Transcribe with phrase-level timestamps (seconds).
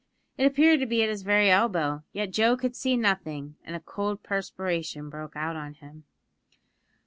[0.35, 3.79] It appeared to be at his very elbow; yet Joe could see nothing, and a
[3.79, 6.05] cold perspiration broke out on him.